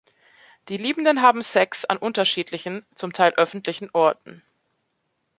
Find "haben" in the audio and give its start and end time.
1.21-1.43